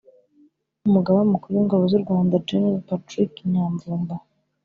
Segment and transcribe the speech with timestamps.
[0.87, 4.15] Umugaba Mukuru w’Ingabo z’u Rwanda Gen Patrick Nyamvumba